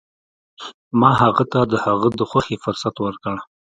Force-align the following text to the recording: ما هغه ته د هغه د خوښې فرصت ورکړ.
ما 0.99 1.11
هغه 1.21 1.43
ته 1.51 1.59
د 1.71 1.73
هغه 1.85 2.07
د 2.19 2.21
خوښې 2.29 2.55
فرصت 2.63 2.95
ورکړ. 3.05 3.35